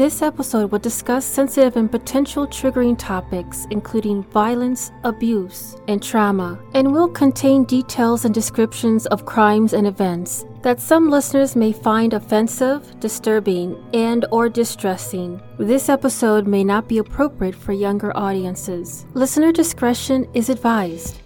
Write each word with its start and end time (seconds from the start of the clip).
This 0.00 0.22
episode 0.22 0.72
will 0.72 0.78
discuss 0.78 1.26
sensitive 1.26 1.76
and 1.76 1.90
potential 1.90 2.46
triggering 2.46 2.96
topics, 2.98 3.66
including 3.68 4.22
violence, 4.22 4.92
abuse, 5.04 5.76
and 5.88 6.02
trauma, 6.02 6.58
and 6.72 6.90
will 6.90 7.06
contain 7.06 7.64
details 7.64 8.24
and 8.24 8.32
descriptions 8.32 9.04
of 9.08 9.26
crimes 9.26 9.74
and 9.74 9.86
events 9.86 10.46
that 10.62 10.80
some 10.80 11.10
listeners 11.10 11.54
may 11.54 11.70
find 11.70 12.14
offensive, 12.14 12.98
disturbing, 12.98 13.76
and 13.92 14.24
or 14.32 14.48
distressing. 14.48 15.38
This 15.58 15.90
episode 15.90 16.46
may 16.46 16.64
not 16.64 16.88
be 16.88 16.96
appropriate 16.96 17.54
for 17.54 17.74
younger 17.74 18.16
audiences. 18.16 19.04
Listener 19.12 19.52
discretion 19.52 20.26
is 20.32 20.48
advised. 20.48 21.20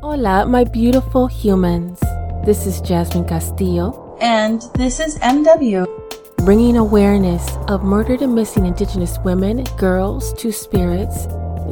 Hola, 0.00 0.46
my 0.46 0.62
beautiful 0.62 1.26
humans. 1.26 1.98
This 2.46 2.68
is 2.68 2.80
Jasmine 2.80 3.26
Castillo. 3.26 4.16
And 4.20 4.62
this 4.76 5.00
is 5.00 5.18
MW 5.18 6.00
bringing 6.44 6.78
awareness 6.78 7.46
of 7.68 7.82
murdered 7.82 8.22
and 8.22 8.34
missing 8.34 8.64
Indigenous 8.64 9.18
women, 9.24 9.62
girls, 9.76 10.32
two 10.34 10.50
spirits, 10.50 11.26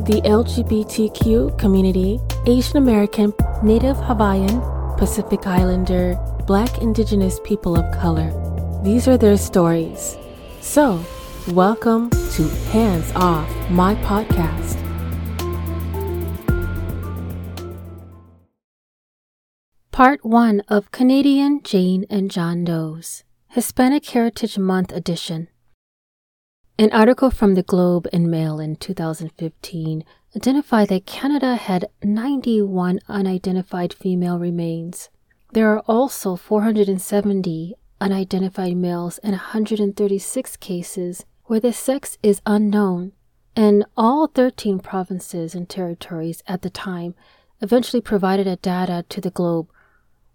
the 0.05 0.20
LGBTQ 0.27 1.59
community, 1.59 2.20
Asian 2.47 2.77
American, 2.77 3.33
Native 3.62 3.96
Hawaiian, 3.96 4.60
Pacific 4.98 5.46
Islander, 5.46 6.19
Black 6.46 6.83
Indigenous 6.83 7.41
people 7.45 7.79
of 7.79 7.98
color. 7.98 8.30
These 8.84 9.09
are 9.09 9.16
their 9.16 9.38
stories. 9.38 10.19
So, 10.60 11.02
welcome 11.48 12.10
to 12.10 12.48
Hands 12.71 13.10
Off, 13.15 13.48
my 13.71 13.95
podcast. 13.96 14.77
Part 19.91 20.24
1 20.24 20.62
of 20.69 20.93
Canadian 20.93 21.62
Jane 21.62 22.05
and 22.10 22.30
John 22.30 22.65
Doe's. 22.65 23.24
Hispanic 23.51 24.05
Heritage 24.11 24.59
Month 24.59 24.93
edition. 24.93 25.48
An 26.79 26.93
article 26.93 27.30
from 27.30 27.55
the 27.55 27.62
Globe 27.62 28.07
and 28.12 28.30
Mail 28.30 28.61
in 28.61 28.77
2015 28.77 30.04
identified 30.37 30.88
that 30.88 31.07
Canada 31.07 31.57
had 31.57 31.88
91 32.04 33.01
unidentified 33.09 33.95
female 33.95 34.38
remains. 34.38 35.09
There 35.54 35.73
are 35.73 35.80
also 35.88 36.37
470 36.37 37.74
unidentified 38.02 38.76
males 38.76 39.16
and 39.19 39.32
136 39.32 40.57
cases 40.59 41.24
where 41.45 41.59
the 41.59 41.73
sex 41.73 42.19
is 42.23 42.43
unknown, 42.45 43.13
and 43.57 43.87
all 43.96 44.26
13 44.26 44.79
provinces 44.79 45.54
and 45.54 45.71
territories 45.71 46.43
at 46.46 46.60
the 46.60 46.71
time 46.71 47.15
eventually 47.63 48.02
provided 48.02 48.46
a 48.46 48.57
data 48.57 49.07
to 49.09 49.23
the 49.23 49.30
Globe 49.30 49.71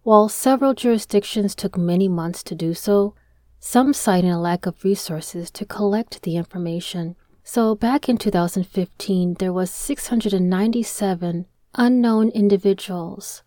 while 0.04 0.30
several 0.30 0.74
jurisdictions 0.74 1.56
took 1.56 1.78
many 1.78 2.08
months 2.08 2.44
to 2.44 2.56
do 2.56 2.74
so, 2.74 3.16
some 3.60 3.94
citing 3.94 4.30
a 4.32 4.40
lack 4.40 4.66
of 4.66 4.84
resources 4.84 5.50
to 5.50 5.66
collect 5.66 6.22
the 6.24 6.36
information. 6.36 7.16
So 7.44 7.76
back 7.76 8.08
in 8.08 8.18
2015, 8.18 9.36
there 9.36 9.54
was 9.54 9.72
697 9.72 11.46
unknown 11.76 12.30
individuals, 12.30 13.42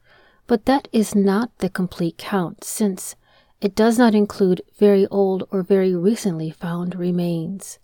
but 0.46 0.64
that 0.64 0.88
is 0.92 1.14
not 1.14 1.56
the 1.58 1.68
complete 1.68 2.18
count 2.18 2.64
since 2.64 3.14
it 3.60 3.74
does 3.74 3.98
not 3.98 4.14
include 4.14 4.62
very 4.78 5.06
old 5.08 5.46
or 5.50 5.62
very 5.62 5.94
recently 5.94 6.50
found 6.50 6.94
remains. 6.94 7.78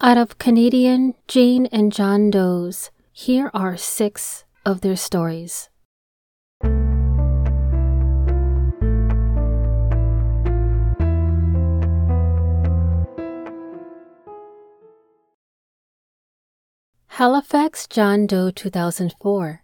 Out 0.00 0.18
of 0.18 0.38
Canadian 0.38 1.14
Jane 1.26 1.66
and 1.66 1.92
John 1.92 2.30
Doe's, 2.30 2.90
here 3.12 3.50
are 3.54 3.76
six 3.76 4.44
of 4.64 4.82
their 4.82 4.96
stories. 4.96 5.68
Halifax 17.16 17.86
John 17.86 18.26
Doe 18.26 18.50
2004. 18.50 19.62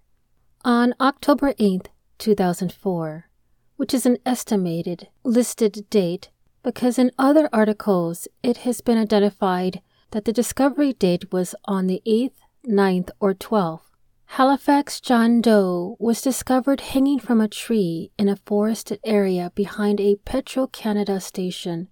On 0.64 0.94
October 0.98 1.52
8, 1.58 1.90
2004, 2.16 3.28
which 3.76 3.92
is 3.92 4.06
an 4.06 4.16
estimated 4.24 5.08
listed 5.22 5.84
date 5.90 6.30
because 6.62 6.98
in 6.98 7.10
other 7.18 7.50
articles 7.52 8.26
it 8.42 8.64
has 8.64 8.80
been 8.80 8.96
identified 8.96 9.82
that 10.12 10.24
the 10.24 10.32
discovery 10.32 10.94
date 10.94 11.30
was 11.30 11.54
on 11.66 11.88
the 11.88 12.00
8th, 12.06 12.40
9th, 12.66 13.10
or 13.20 13.34
12th. 13.34 13.82
Halifax 14.24 14.98
John 14.98 15.42
Doe 15.42 15.98
was 16.00 16.22
discovered 16.22 16.80
hanging 16.80 17.18
from 17.18 17.42
a 17.42 17.48
tree 17.48 18.12
in 18.18 18.30
a 18.30 18.36
forested 18.46 18.98
area 19.04 19.52
behind 19.54 20.00
a 20.00 20.16
Petro 20.24 20.68
Canada 20.68 21.20
station 21.20 21.88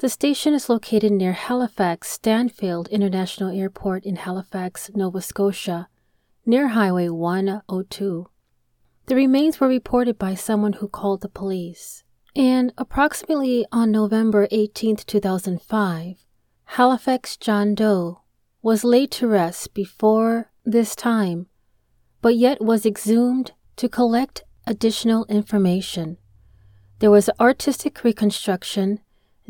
the 0.00 0.08
station 0.08 0.54
is 0.54 0.70
located 0.70 1.12
near 1.12 1.34
Halifax 1.34 2.08
Stanfield 2.08 2.88
International 2.88 3.50
Airport 3.50 4.06
in 4.06 4.16
Halifax, 4.16 4.90
Nova 4.94 5.20
Scotia, 5.20 5.88
near 6.46 6.68
Highway 6.68 7.10
102. 7.10 8.26
The 9.04 9.14
remains 9.14 9.60
were 9.60 9.68
reported 9.68 10.18
by 10.18 10.34
someone 10.34 10.72
who 10.74 10.88
called 10.88 11.20
the 11.20 11.28
police. 11.28 12.02
And 12.34 12.72
approximately 12.78 13.66
on 13.72 13.90
November 13.90 14.48
18, 14.50 14.96
2005, 14.96 16.26
Halifax 16.64 17.36
John 17.36 17.74
Doe 17.74 18.22
was 18.62 18.84
laid 18.84 19.10
to 19.12 19.28
rest 19.28 19.74
before 19.74 20.50
this 20.64 20.96
time, 20.96 21.46
but 22.22 22.36
yet 22.36 22.62
was 22.62 22.86
exhumed 22.86 23.52
to 23.76 23.86
collect 23.86 24.44
additional 24.66 25.26
information. 25.26 26.16
There 27.00 27.10
was 27.10 27.28
artistic 27.38 28.02
reconstruction 28.02 29.00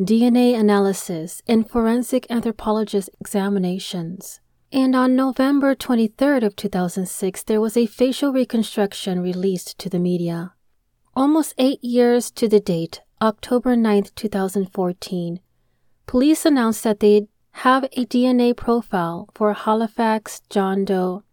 DNA 0.01 0.59
analysis, 0.59 1.43
and 1.47 1.69
forensic 1.69 2.27
anthropologist 2.31 3.11
examinations. 3.21 4.41
And 4.73 4.97
on 4.97 5.15
November 5.15 5.75
23rd 5.75 6.43
of 6.43 6.57
2006, 6.57 7.43
there 7.43 7.61
was 7.61 7.77
a 7.77 7.85
facial 7.85 8.33
reconstruction 8.33 9.21
released 9.21 9.79
to 9.79 9.91
the 9.91 9.99
media. 9.99 10.55
Almost 11.15 11.55
eight 11.59 11.85
years 11.85 12.31
to 12.31 12.49
the 12.49 12.61
date, 12.61 13.03
October 13.21 13.77
9th, 13.77 14.15
2014, 14.15 15.41
police 16.07 16.47
announced 16.47 16.83
that 16.83 17.01
they 17.01 17.29
have 17.53 17.85
a 17.85 18.07
DNA 18.07 18.57
profile 18.57 19.29
for 19.35 19.53
Halifax 19.53 20.41
John 20.49 20.87
Doe. 20.87 21.25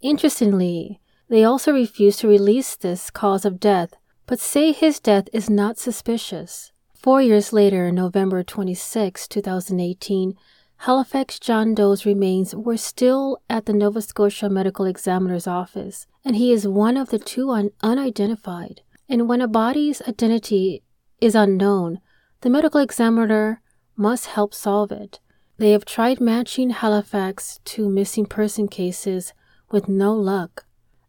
Interestingly, 0.00 1.00
they 1.28 1.44
also 1.44 1.72
refused 1.72 2.20
to 2.20 2.28
release 2.28 2.74
this 2.74 3.08
cause 3.08 3.44
of 3.44 3.60
death, 3.60 3.90
but 4.26 4.40
say 4.40 4.72
his 4.72 4.98
death 4.98 5.28
is 5.32 5.48
not 5.48 5.78
suspicious. 5.78 6.72
Four 7.06 7.22
years 7.22 7.52
later, 7.52 7.92
November 7.92 8.42
26, 8.42 9.28
2018, 9.28 10.34
Halifax 10.78 11.38
John 11.38 11.72
Doe's 11.72 12.04
remains 12.04 12.52
were 12.52 12.76
still 12.76 13.38
at 13.48 13.66
the 13.66 13.72
Nova 13.72 14.02
Scotia 14.02 14.48
Medical 14.48 14.86
Examiner's 14.86 15.46
office, 15.46 16.08
and 16.24 16.34
he 16.34 16.50
is 16.50 16.66
one 16.66 16.96
of 16.96 17.10
the 17.10 17.20
two 17.20 17.52
un- 17.52 17.70
unidentified. 17.80 18.80
And 19.08 19.28
when 19.28 19.40
a 19.40 19.46
body's 19.46 20.02
identity 20.02 20.82
is 21.20 21.36
unknown, 21.36 22.00
the 22.40 22.50
medical 22.50 22.80
examiner 22.80 23.62
must 23.94 24.26
help 24.26 24.52
solve 24.52 24.90
it. 24.90 25.20
They 25.58 25.70
have 25.70 25.84
tried 25.84 26.20
matching 26.20 26.70
Halifax 26.70 27.60
to 27.66 27.88
missing 27.88 28.26
person 28.26 28.66
cases 28.66 29.32
with 29.70 29.88
no 29.88 30.12
luck. 30.12 30.66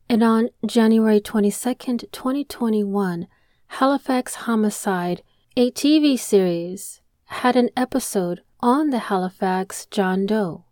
And 0.08 0.22
on 0.22 0.50
January 0.64 1.20
22, 1.20 1.74
2021, 2.12 3.28
Halifax 3.66 4.36
homicide 4.36 5.24
a 5.60 5.72
TV 5.72 6.20
series 6.20 7.02
had 7.26 7.56
an 7.56 7.72
episode 7.76 8.44
on 8.60 8.92
the 8.92 9.00
Halifax 9.00 9.88
John 9.88 10.28
Doe. 10.28 10.66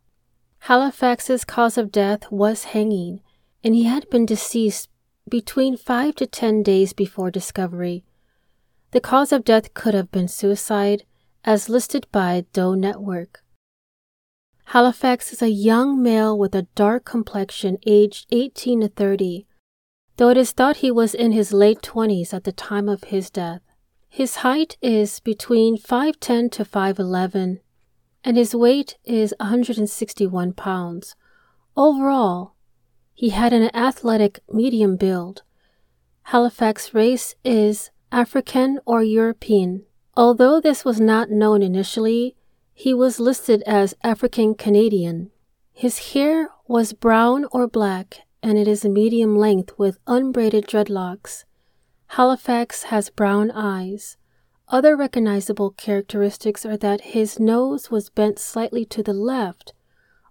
Halifax's 0.60 1.44
cause 1.44 1.76
of 1.76 1.92
death 1.92 2.32
was 2.32 2.66
hanging, 2.66 3.22
and 3.64 3.74
he 3.74 3.86
had 3.86 4.08
been 4.12 4.28
deceased 4.28 4.88
between 5.28 5.76
five 5.76 6.14
to 6.18 6.28
ten 6.28 6.62
days 6.62 6.94
before 6.94 7.32
discovery. 7.32 8.04
The 8.92 9.02
cause 9.02 9.32
of 9.32 9.44
death 9.44 9.74
could 9.74 9.96
have 9.96 10.12
been 10.12 10.28
suicide, 10.28 11.04
as 11.44 11.68
listed 11.68 12.06
by 12.12 12.46
Doe 12.54 12.76
Network. 12.76 13.44
Halifax 14.66 15.34
is 15.34 15.42
a 15.42 15.50
young 15.50 16.00
male 16.00 16.38
with 16.38 16.54
a 16.54 16.68
dark 16.76 17.06
complexion 17.06 17.80
aged 17.88 18.28
18 18.32 18.82
to 18.82 18.90
30, 18.90 19.48
though 20.18 20.30
it 20.30 20.38
is 20.38 20.52
thought 20.52 20.78
he 20.78 20.92
was 20.92 21.16
in 21.16 21.32
his 21.32 21.52
late 21.52 21.82
20s 21.82 22.36
at 22.36 22.44
the 22.44 22.52
time 22.52 22.88
of 22.88 23.06
his 23.06 23.32
death. 23.32 23.62
His 24.16 24.38
height 24.38 24.78
is 24.82 25.20
between 25.20 25.76
5'10 25.78 26.50
to 26.52 26.64
5'11, 26.64 27.60
and 28.24 28.38
his 28.38 28.56
weight 28.56 28.96
is 29.04 29.34
161 29.42 30.54
pounds. 30.54 31.18
Overall, 31.76 32.54
he 33.14 33.32
had 33.32 33.52
an 33.52 33.70
athletic 33.76 34.40
medium 34.50 34.96
build. 34.96 35.44
Halifax 36.32 36.94
race 36.94 37.36
is 37.44 37.92
African 38.10 38.80
or 38.86 39.04
European. 39.04 39.84
Although 40.16 40.62
this 40.62 40.86
was 40.86 41.02
not 41.02 41.30
known 41.30 41.62
initially, 41.62 42.38
he 42.74 42.94
was 42.94 43.20
listed 43.20 43.64
as 43.64 43.96
African 44.02 44.56
Canadian. 44.56 45.30
His 45.74 46.14
hair 46.14 46.52
was 46.70 46.94
brown 46.94 47.48
or 47.52 47.68
black, 47.68 48.20
and 48.42 48.58
it 48.58 48.66
is 48.70 48.86
medium 48.86 49.36
length 49.36 49.78
with 49.78 50.00
unbraided 50.08 50.68
dreadlocks. 50.68 51.44
Halifax 52.16 52.84
has 52.84 53.10
brown 53.10 53.52
eyes, 53.52 54.16
Other 54.70 54.96
recognizable 54.96 55.72
characteristics 55.72 56.66
are 56.66 56.78
that 56.78 57.12
his 57.12 57.42
nose 57.42 57.92
was 57.92 58.10
bent 58.10 58.40
slightly 58.40 58.86
to 58.86 59.04
the 59.04 59.12
left, 59.12 59.74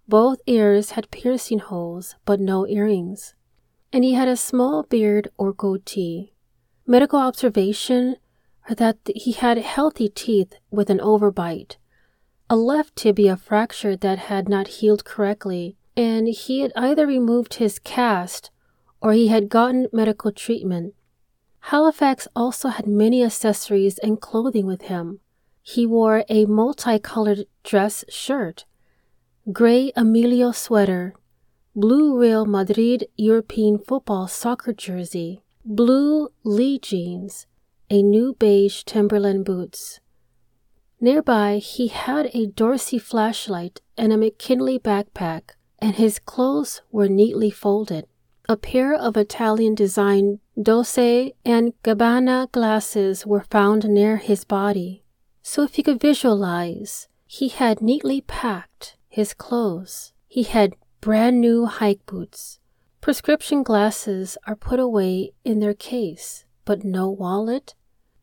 both 0.08 0.38
ears 0.46 0.92
had 0.92 1.10
piercing 1.10 1.58
holes 1.58 2.16
but 2.24 2.40
no 2.40 2.66
earrings, 2.66 3.34
and 3.92 4.02
he 4.02 4.14
had 4.14 4.28
a 4.28 4.34
small 4.34 4.84
beard 4.84 5.28
or 5.36 5.52
goatee. 5.52 6.32
Medical 6.86 7.18
observation 7.18 8.16
are 8.66 8.74
that 8.76 8.96
he 9.14 9.32
had 9.32 9.58
healthy 9.58 10.08
teeth 10.08 10.54
with 10.70 10.88
an 10.88 11.00
overbite, 11.00 11.76
a 12.48 12.56
left 12.56 12.96
tibia 12.96 13.36
fracture 13.36 13.94
that 13.94 14.30
had 14.30 14.48
not 14.48 14.80
healed 14.80 15.04
correctly, 15.04 15.76
and 15.94 16.28
he 16.28 16.60
had 16.60 16.72
either 16.76 17.06
removed 17.06 17.54
his 17.54 17.78
cast 17.78 18.50
or 19.02 19.12
he 19.12 19.28
had 19.28 19.50
gotten 19.50 19.88
medical 19.92 20.32
treatment. 20.32 20.94
Halifax 21.68 22.28
also 22.36 22.68
had 22.68 22.86
many 22.86 23.24
accessories 23.24 23.96
and 23.98 24.20
clothing 24.20 24.66
with 24.66 24.82
him. 24.82 25.20
He 25.62 25.86
wore 25.86 26.22
a 26.28 26.44
multicolored 26.44 27.46
dress 27.62 28.04
shirt, 28.06 28.66
gray 29.50 29.90
Emilio 29.96 30.52
sweater, 30.52 31.14
blue 31.74 32.20
Real 32.20 32.44
Madrid 32.44 33.06
European 33.16 33.78
football 33.78 34.28
soccer 34.28 34.74
jersey, 34.74 35.40
blue 35.64 36.28
Lee 36.44 36.78
jeans, 36.78 37.46
a 37.88 38.02
new 38.02 38.34
beige 38.34 38.82
Timberland 38.84 39.46
boots. 39.46 40.00
Nearby, 41.00 41.56
he 41.56 41.88
had 41.88 42.30
a 42.34 42.46
Dorcy 42.46 42.98
flashlight 42.98 43.80
and 43.96 44.12
a 44.12 44.18
McKinley 44.18 44.78
backpack, 44.78 45.56
and 45.78 45.94
his 45.94 46.18
clothes 46.18 46.82
were 46.92 47.08
neatly 47.08 47.50
folded. 47.50 48.06
A 48.46 48.58
pair 48.58 48.94
of 48.94 49.16
Italian 49.16 49.74
designed 49.74 50.38
Dolce 50.60 51.32
and 51.46 51.72
Gabbana 51.82 52.52
glasses 52.52 53.24
were 53.24 53.46
found 53.50 53.88
near 53.88 54.18
his 54.18 54.44
body. 54.44 55.02
So 55.42 55.62
if 55.62 55.78
you 55.78 55.84
could 55.84 55.98
visualize, 55.98 57.08
he 57.26 57.48
had 57.48 57.80
neatly 57.80 58.20
packed 58.20 58.98
his 59.08 59.32
clothes. 59.32 60.12
He 60.28 60.42
had 60.42 60.76
brand 61.00 61.40
new 61.40 61.64
hike 61.64 62.04
boots. 62.04 62.60
Prescription 63.00 63.62
glasses 63.62 64.36
are 64.46 64.56
put 64.56 64.78
away 64.78 65.32
in 65.42 65.60
their 65.60 65.72
case, 65.72 66.44
but 66.66 66.84
no 66.84 67.08
wallet. 67.08 67.74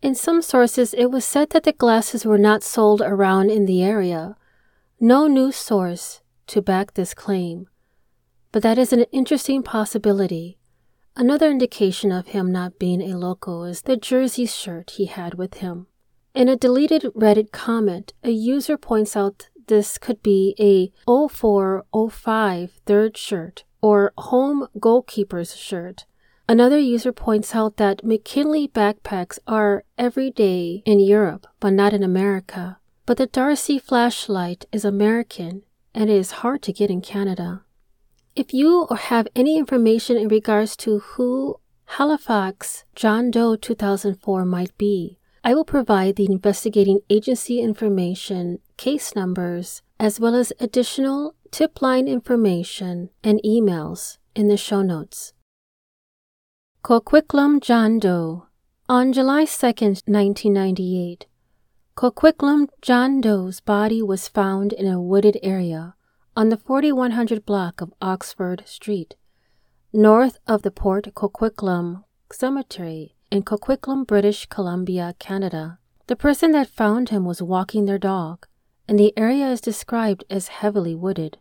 In 0.03 0.13
some 0.13 0.43
sources, 0.43 0.93
it 0.93 1.07
was 1.07 1.25
said 1.25 1.49
that 1.49 1.63
the 1.63 1.73
glasses 1.73 2.27
were 2.27 2.37
not 2.37 2.61
sold 2.61 3.01
around 3.01 3.49
in 3.49 3.65
the 3.65 3.81
area. 3.81 4.35
No 4.99 5.25
news 5.25 5.55
source 5.55 6.21
to 6.45 6.61
back 6.61 6.93
this 6.93 7.15
claim 7.15 7.67
but 8.51 8.63
that 8.63 8.77
is 8.77 8.91
an 8.91 9.05
interesting 9.11 9.63
possibility. 9.63 10.57
Another 11.15 11.49
indication 11.49 12.11
of 12.11 12.27
him 12.27 12.51
not 12.51 12.79
being 12.79 13.01
a 13.01 13.17
local 13.17 13.63
is 13.65 13.81
the 13.81 13.97
jersey 13.97 14.45
shirt 14.45 14.91
he 14.91 15.05
had 15.05 15.35
with 15.35 15.55
him. 15.55 15.87
In 16.33 16.47
a 16.47 16.55
deleted 16.55 17.03
Reddit 17.15 17.51
comment, 17.51 18.13
a 18.23 18.31
user 18.31 18.77
points 18.77 19.17
out 19.17 19.49
this 19.67 19.97
could 19.97 20.23
be 20.23 20.55
a 20.59 20.91
0405 21.05 22.71
third 22.85 23.17
shirt 23.17 23.63
or 23.81 24.13
home 24.17 24.67
goalkeeper's 24.79 25.55
shirt. 25.55 26.05
Another 26.47 26.79
user 26.79 27.11
points 27.11 27.55
out 27.55 27.77
that 27.77 28.03
McKinley 28.03 28.67
backpacks 28.67 29.39
are 29.47 29.83
everyday 29.97 30.83
in 30.85 30.99
Europe, 30.99 31.47
but 31.59 31.73
not 31.73 31.93
in 31.93 32.03
America. 32.03 32.79
But 33.05 33.17
the 33.17 33.27
Dorcy 33.27 33.81
flashlight 33.81 34.65
is 34.71 34.85
American 34.85 35.63
and 35.93 36.09
it 36.09 36.15
is 36.15 36.31
hard 36.31 36.61
to 36.63 36.73
get 36.73 36.89
in 36.89 37.01
Canada. 37.01 37.63
If 38.33 38.53
you 38.53 38.87
or 38.89 38.95
have 38.95 39.27
any 39.35 39.57
information 39.57 40.15
in 40.15 40.29
regards 40.29 40.77
to 40.77 40.99
who 40.99 41.59
Halifax 41.97 42.85
John 42.95 43.29
Doe 43.29 43.57
2004 43.57 44.45
might 44.45 44.77
be, 44.77 45.17
I 45.43 45.53
will 45.53 45.65
provide 45.65 46.15
the 46.15 46.31
investigating 46.31 47.01
agency 47.09 47.59
information, 47.59 48.59
case 48.77 49.15
numbers, 49.17 49.81
as 49.99 50.17
well 50.17 50.33
as 50.33 50.53
additional 50.61 51.35
tip 51.51 51.81
line 51.81 52.07
information 52.07 53.09
and 53.21 53.41
emails 53.43 54.17
in 54.33 54.47
the 54.47 54.55
show 54.55 54.81
notes. 54.81 55.33
Coquitlam 56.85 57.59
John 57.59 57.99
Doe 57.99 58.47
On 58.87 59.11
July 59.11 59.43
2, 59.43 59.67
1998, 60.07 61.25
Coquitlam 61.97 62.69
John 62.81 63.19
Doe's 63.19 63.59
body 63.59 64.01
was 64.01 64.29
found 64.29 64.71
in 64.71 64.87
a 64.87 65.01
wooded 65.01 65.37
area 65.43 65.95
on 66.35 66.47
the 66.47 66.57
4100 66.57 67.45
block 67.45 67.81
of 67.81 67.93
Oxford 68.01 68.63
Street, 68.65 69.15
north 69.91 70.39
of 70.47 70.61
the 70.61 70.71
Port 70.71 71.13
Coquitlam 71.13 72.03
Cemetery 72.31 73.15
in 73.29 73.43
Coquitlam, 73.43 74.07
British 74.07 74.45
Columbia, 74.45 75.13
Canada. 75.19 75.79
The 76.07 76.15
person 76.15 76.51
that 76.53 76.69
found 76.69 77.09
him 77.09 77.25
was 77.25 77.41
walking 77.41 77.85
their 77.85 77.97
dog, 77.97 78.47
and 78.87 78.97
the 78.97 79.13
area 79.17 79.47
is 79.51 79.59
described 79.59 80.23
as 80.29 80.47
heavily 80.47 80.95
wooded. 80.95 81.37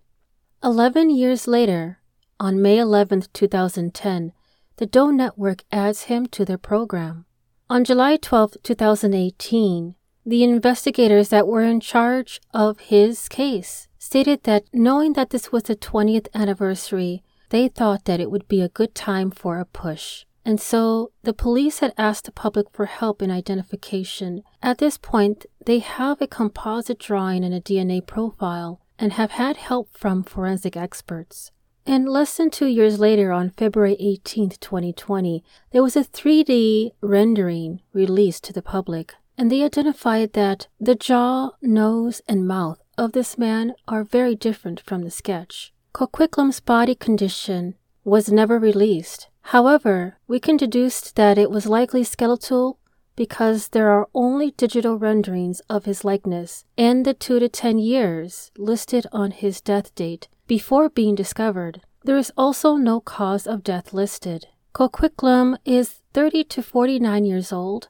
Eleven 0.62 1.08
years 1.08 1.46
later, 1.46 2.00
on 2.40 2.60
May 2.60 2.78
11, 2.78 3.24
2010, 3.32 4.32
the 4.76 4.86
Doe 4.86 5.10
Network 5.10 5.62
adds 5.70 6.04
him 6.04 6.26
to 6.26 6.44
their 6.44 6.58
program. 6.58 7.26
On 7.68 7.84
July 7.84 8.16
12, 8.16 8.56
2018, 8.64 9.94
the 10.26 10.42
investigators 10.42 11.28
that 11.28 11.46
were 11.46 11.62
in 11.62 11.80
charge 11.80 12.40
of 12.52 12.80
his 12.80 13.28
case 13.28 13.86
stated 14.00 14.42
that 14.44 14.64
knowing 14.72 15.12
that 15.12 15.28
this 15.28 15.52
was 15.52 15.64
the 15.64 15.76
20th 15.76 16.26
anniversary, 16.34 17.22
they 17.50 17.68
thought 17.68 18.06
that 18.06 18.18
it 18.18 18.30
would 18.30 18.48
be 18.48 18.62
a 18.62 18.68
good 18.68 18.94
time 18.94 19.30
for 19.30 19.60
a 19.60 19.64
push. 19.66 20.24
And 20.42 20.58
so 20.58 21.12
the 21.22 21.34
police 21.34 21.80
had 21.80 21.92
asked 21.98 22.24
the 22.24 22.32
public 22.32 22.70
for 22.72 22.86
help 22.86 23.20
in 23.20 23.30
identification. 23.30 24.42
At 24.62 24.78
this 24.78 24.96
point, 24.96 25.44
they 25.66 25.80
have 25.80 26.22
a 26.22 26.26
composite 26.26 26.98
drawing 26.98 27.44
and 27.44 27.52
a 27.52 27.60
DNA 27.60 28.04
profile 28.04 28.80
and 28.98 29.12
have 29.12 29.32
had 29.32 29.58
help 29.58 29.90
from 29.92 30.24
forensic 30.24 30.76
experts. 30.78 31.52
And 31.84 32.08
less 32.08 32.36
than 32.36 32.50
two 32.50 32.66
years 32.66 32.98
later, 32.98 33.32
on 33.32 33.50
February 33.50 33.96
18, 34.00 34.50
2020, 34.60 35.44
there 35.72 35.82
was 35.82 35.96
a 35.96 36.04
3D 36.04 36.92
rendering 37.02 37.80
released 37.92 38.44
to 38.44 38.52
the 38.52 38.62
public 38.62 39.14
and 39.36 39.50
they 39.50 39.62
identified 39.62 40.34
that 40.34 40.68
the 40.78 40.94
jaw, 40.94 41.50
nose, 41.62 42.20
and 42.28 42.46
mouth 42.46 42.78
of 43.00 43.12
this 43.12 43.38
man 43.38 43.72
are 43.88 44.04
very 44.04 44.34
different 44.34 44.78
from 44.78 45.02
the 45.02 45.10
sketch. 45.10 45.72
Coquitlam's 45.94 46.60
body 46.60 46.94
condition 46.94 47.74
was 48.04 48.30
never 48.30 48.58
released. 48.58 49.28
However, 49.54 50.18
we 50.28 50.38
can 50.38 50.58
deduce 50.58 51.10
that 51.12 51.38
it 51.38 51.50
was 51.50 51.66
likely 51.66 52.04
skeletal 52.04 52.78
because 53.16 53.68
there 53.68 53.90
are 53.90 54.08
only 54.14 54.50
digital 54.50 54.98
renderings 54.98 55.60
of 55.68 55.86
his 55.86 56.04
likeness 56.04 56.64
and 56.76 57.06
the 57.06 57.14
2 57.14 57.38
to 57.40 57.48
10 57.48 57.78
years 57.78 58.52
listed 58.58 59.06
on 59.12 59.30
his 59.30 59.62
death 59.62 59.94
date 59.94 60.28
before 60.46 60.90
being 60.90 61.14
discovered. 61.14 61.80
There 62.04 62.18
is 62.18 62.32
also 62.36 62.76
no 62.76 63.00
cause 63.00 63.46
of 63.46 63.64
death 63.64 63.94
listed. 63.94 64.46
Coquitlam 64.74 65.56
is 65.64 66.02
30 66.12 66.44
to 66.44 66.62
49 66.62 67.24
years 67.24 67.50
old 67.50 67.88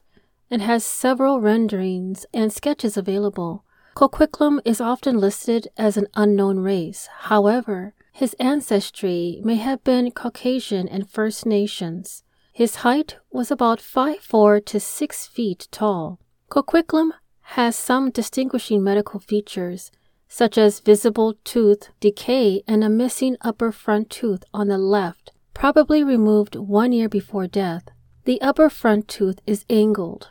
and 0.49 0.61
has 0.61 0.85
several 0.85 1.41
renderings 1.41 2.25
and 2.33 2.51
sketches 2.51 2.95
available. 2.95 3.65
Coquitlam 3.95 4.61
is 4.63 4.79
often 4.79 5.19
listed 5.19 5.67
as 5.77 5.97
an 5.97 6.07
unknown 6.15 6.59
race. 6.59 7.09
However, 7.29 7.93
his 8.13 8.33
ancestry 8.39 9.41
may 9.43 9.55
have 9.55 9.83
been 9.83 10.11
Caucasian 10.11 10.87
and 10.87 11.09
First 11.09 11.45
Nations. 11.45 12.23
His 12.53 12.77
height 12.77 13.17
was 13.31 13.51
about 13.51 13.79
5'4 13.79 14.65
to 14.65 14.79
6 14.79 15.27
feet 15.27 15.67
tall. 15.71 16.19
Coquitlam 16.49 17.11
has 17.55 17.75
some 17.75 18.11
distinguishing 18.11 18.83
medical 18.83 19.19
features, 19.19 19.91
such 20.27 20.57
as 20.57 20.79
visible 20.79 21.35
tooth 21.43 21.89
decay 21.99 22.63
and 22.67 22.83
a 22.83 22.89
missing 22.89 23.35
upper 23.41 23.71
front 23.71 24.09
tooth 24.09 24.43
on 24.53 24.67
the 24.67 24.77
left, 24.77 25.33
probably 25.53 26.03
removed 26.03 26.55
one 26.55 26.93
year 26.93 27.09
before 27.09 27.47
death. 27.47 27.89
The 28.23 28.41
upper 28.41 28.69
front 28.69 29.07
tooth 29.07 29.39
is 29.45 29.65
angled, 29.69 30.29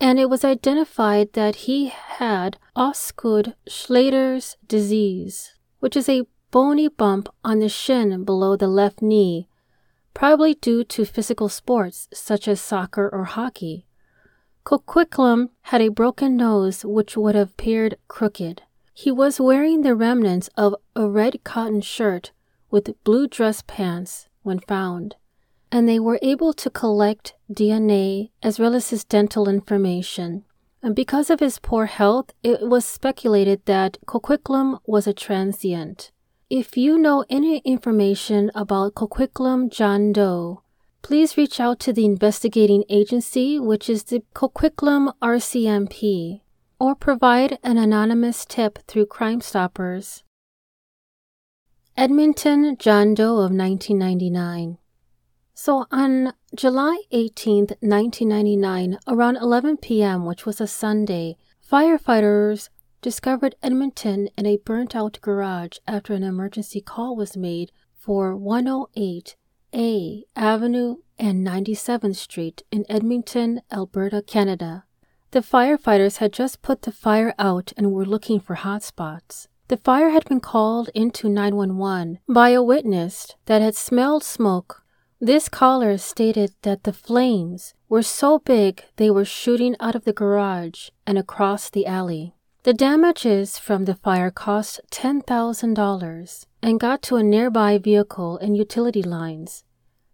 and 0.00 0.18
it 0.18 0.30
was 0.30 0.44
identified 0.44 1.34
that 1.34 1.56
he 1.66 1.88
had 1.88 2.58
Osgood 2.74 3.54
Schlatter's 3.68 4.56
disease, 4.66 5.54
which 5.78 5.96
is 5.96 6.08
a 6.08 6.26
bony 6.50 6.88
bump 6.88 7.28
on 7.44 7.58
the 7.58 7.68
shin 7.68 8.24
below 8.24 8.56
the 8.56 8.66
left 8.66 9.02
knee, 9.02 9.48
probably 10.14 10.54
due 10.54 10.82
to 10.84 11.04
physical 11.04 11.48
sports 11.48 12.08
such 12.12 12.48
as 12.48 12.60
soccer 12.60 13.08
or 13.12 13.24
hockey. 13.24 13.86
Coquitlam 14.64 15.50
had 15.62 15.80
a 15.80 15.88
broken 15.88 16.36
nose 16.36 16.84
which 16.84 17.16
would 17.16 17.34
have 17.34 17.50
appeared 17.50 17.96
crooked. 18.08 18.62
He 18.92 19.10
was 19.10 19.40
wearing 19.40 19.82
the 19.82 19.94
remnants 19.94 20.48
of 20.56 20.74
a 20.96 21.08
red 21.08 21.44
cotton 21.44 21.80
shirt 21.80 22.32
with 22.70 23.02
blue 23.04 23.26
dress 23.26 23.62
pants 23.66 24.28
when 24.42 24.58
found 24.58 25.16
and 25.72 25.88
they 25.88 25.98
were 25.98 26.18
able 26.22 26.52
to 26.52 26.70
collect 26.70 27.34
DNA 27.52 28.30
as 28.42 28.58
well 28.58 28.74
as 28.74 28.90
his 28.90 29.04
dental 29.04 29.48
information. 29.48 30.44
And 30.82 30.96
because 30.96 31.30
of 31.30 31.40
his 31.40 31.58
poor 31.58 31.86
health, 31.86 32.32
it 32.42 32.62
was 32.62 32.84
speculated 32.84 33.64
that 33.66 33.98
Coquitlam 34.06 34.80
was 34.86 35.06
a 35.06 35.12
transient. 35.12 36.10
If 36.48 36.76
you 36.76 36.98
know 36.98 37.24
any 37.30 37.58
information 37.58 38.50
about 38.54 38.94
Coquitlam 38.94 39.70
John 39.70 40.12
Doe, 40.12 40.62
please 41.02 41.36
reach 41.36 41.60
out 41.60 41.78
to 41.80 41.92
the 41.92 42.04
investigating 42.04 42.84
agency, 42.88 43.60
which 43.60 43.88
is 43.88 44.04
the 44.04 44.22
Coquitlam 44.34 45.12
RCMP, 45.22 46.40
or 46.80 46.94
provide 46.94 47.58
an 47.62 47.78
anonymous 47.78 48.44
tip 48.44 48.80
through 48.88 49.06
Crime 49.06 49.40
Stoppers. 49.40 50.24
Edmonton 51.96 52.76
John 52.78 53.14
Doe 53.14 53.36
of 53.36 53.52
1999. 53.52 54.78
So 55.62 55.84
on 55.90 56.32
July 56.54 57.02
18, 57.10 57.66
1999, 57.80 58.98
around 59.06 59.36
11 59.36 59.76
p.m., 59.76 60.24
which 60.24 60.46
was 60.46 60.58
a 60.58 60.66
Sunday, 60.66 61.36
firefighters 61.70 62.70
discovered 63.02 63.56
Edmonton 63.62 64.30
in 64.38 64.46
a 64.46 64.56
burnt 64.56 64.96
out 64.96 65.18
garage 65.20 65.76
after 65.86 66.14
an 66.14 66.22
emergency 66.22 66.80
call 66.80 67.14
was 67.14 67.36
made 67.36 67.72
for 67.94 68.34
108 68.34 69.36
A 69.74 70.24
Avenue 70.34 70.96
and 71.18 71.46
97th 71.46 72.16
Street 72.16 72.62
in 72.72 72.86
Edmonton, 72.88 73.60
Alberta, 73.70 74.22
Canada. 74.22 74.84
The 75.32 75.40
firefighters 75.40 76.16
had 76.16 76.32
just 76.32 76.62
put 76.62 76.80
the 76.80 76.90
fire 76.90 77.34
out 77.38 77.74
and 77.76 77.92
were 77.92 78.06
looking 78.06 78.40
for 78.40 78.56
hotspots. 78.56 79.46
The 79.68 79.76
fire 79.76 80.08
had 80.08 80.24
been 80.24 80.40
called 80.40 80.88
into 80.94 81.28
911 81.28 82.20
by 82.26 82.48
a 82.48 82.62
witness 82.62 83.34
that 83.44 83.60
had 83.60 83.76
smelled 83.76 84.24
smoke. 84.24 84.84
This 85.22 85.50
caller 85.50 85.98
stated 85.98 86.54
that 86.62 86.84
the 86.84 86.94
flames 86.94 87.74
were 87.90 88.02
so 88.02 88.38
big 88.38 88.84
they 88.96 89.10
were 89.10 89.26
shooting 89.26 89.76
out 89.78 89.94
of 89.94 90.04
the 90.04 90.14
garage 90.14 90.88
and 91.06 91.18
across 91.18 91.68
the 91.68 91.84
alley. 91.84 92.34
The 92.62 92.72
damages 92.72 93.58
from 93.58 93.84
the 93.84 93.94
fire 93.94 94.30
cost 94.30 94.80
$10,000 94.90 96.46
and 96.62 96.80
got 96.80 97.02
to 97.02 97.16
a 97.16 97.22
nearby 97.22 97.76
vehicle 97.76 98.38
and 98.38 98.56
utility 98.56 99.02
lines. 99.02 99.64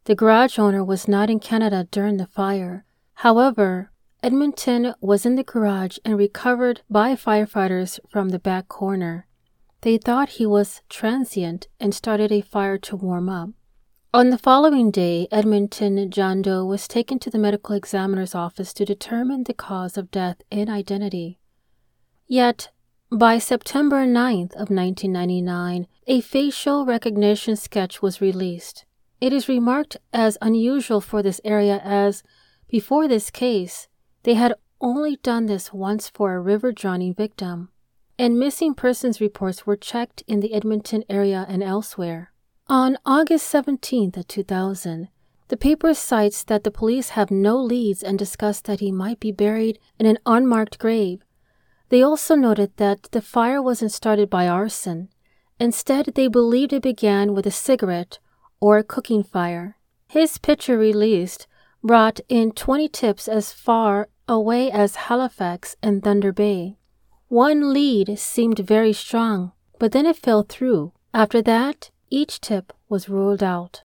The 0.07 0.17
garage 0.17 0.59
owner 0.59 0.83
was 0.85 1.07
not 1.07 1.31
in 1.31 1.39
Canada 1.39 1.87
during 1.93 2.17
the 2.17 2.27
fire. 2.27 2.85
However, 3.15 3.93
Edmonton 4.25 4.95
was 5.01 5.25
in 5.25 5.37
the 5.37 5.45
garage 5.45 5.99
and 6.05 6.19
recovered 6.19 6.81
by 6.91 7.15
firefighters 7.15 8.01
from 8.09 8.31
the 8.31 8.41
back 8.41 8.67
corner. 8.67 9.29
They 9.83 9.99
thought 9.99 10.31
he 10.41 10.47
was 10.47 10.83
transient 10.89 11.69
and 11.79 11.95
started 11.95 12.33
a 12.33 12.41
fire 12.41 12.79
to 12.79 12.97
warm 12.97 13.29
up. 13.29 13.51
On 14.17 14.31
the 14.31 14.39
following 14.39 14.91
day, 14.91 15.29
Edmonton 15.31 16.11
John 16.11 16.41
Doe 16.41 16.65
was 16.65 16.89
taken 16.89 17.19
to 17.19 17.29
the 17.29 17.37
medical 17.37 17.77
examiner's 17.77 18.35
office 18.35 18.73
to 18.73 18.87
determine 18.87 19.45
the 19.45 19.53
cause 19.53 19.99
of 19.99 20.11
death 20.11 20.39
and 20.51 20.71
identity. 20.71 21.39
Yet, 22.27 22.71
by 23.13 23.37
September 23.37 24.07
9th 24.07 24.55
of 24.55 24.71
1999, 24.71 25.87
a 26.07 26.23
facial 26.23 26.87
recognition 26.87 27.57
sketch 27.57 28.01
was 28.01 28.23
released. 28.23 28.87
It 29.21 29.35
is 29.35 29.51
remarked 29.51 29.99
as 30.15 30.39
unusual 30.41 31.03
for 31.03 31.23
this 31.23 31.39
area 31.45 31.79
as, 31.85 32.23
before 32.69 33.07
this 33.07 33.31
case, 33.31 33.87
they 34.23 34.33
had 34.33 34.55
only 34.81 35.17
done 35.17 35.45
this 35.45 35.75
once 35.75 36.09
for 36.09 36.33
a 36.33 36.41
river 36.41 36.73
drowning 36.73 37.13
victim 37.13 37.69
and 38.19 38.39
missing 38.39 38.73
persons 38.73 39.21
reports 39.21 39.67
were 39.67 39.77
checked 39.77 40.23
in 40.27 40.41
the 40.41 40.55
Edmonton 40.55 41.05
area 41.11 41.45
and 41.51 41.63
elsewhere. 41.63 42.33
On 42.69 42.99
August 43.07 43.47
17, 43.47 44.11
2000, 44.11 45.09
the 45.47 45.57
paper 45.57 45.95
cites 45.95 46.43
that 46.43 46.65
the 46.65 46.73
police 46.73 47.11
have 47.11 47.31
no 47.31 47.57
leads 47.57 48.03
and 48.03 48.19
discuss 48.19 48.61
that 48.63 48.81
he 48.81 48.91
might 48.91 49.21
be 49.21 49.31
buried 49.31 49.79
in 50.01 50.07
an 50.07 50.19
unmarked 50.27 50.81
grave. 50.81 51.21
They 51.91 52.03
also 52.03 52.35
noted 52.35 52.77
that 52.79 53.05
the 53.13 53.23
fire 53.23 53.63
wasn't 53.63 53.93
started 53.93 54.29
by 54.29 54.49
arson. 54.49 55.11
Instead, 55.61 56.15
they 56.17 56.27
believed 56.27 56.73
it 56.73 56.83
began 56.83 57.35
with 57.35 57.47
a 57.47 57.53
cigarette 57.53 58.19
or 58.59 58.79
a 58.79 58.83
cooking 58.83 59.23
fire. 59.23 59.77
His 60.09 60.37
picture 60.37 60.77
released 60.77 61.47
brought 61.85 62.19
in 62.29 62.51
20 62.51 62.89
tips 62.89 63.29
as 63.29 63.53
far 63.53 64.09
away 64.27 64.73
as 64.73 65.07
Halifax 65.07 65.77
and 65.85 66.03
Thunder 66.03 66.33
Bay. 66.33 66.79
One 67.29 67.73
lead 67.73 68.19
seemed 68.19 68.59
very 68.59 68.93
strong, 68.93 69.53
but 69.79 69.93
then 69.93 70.05
it 70.05 70.17
fell 70.17 70.43
through. 70.43 70.93
After 71.15 71.41
that, 71.43 71.91
each 72.11 72.41
tip 72.41 72.73
was 72.89 73.09
ruled 73.09 73.43
out. 73.43 73.83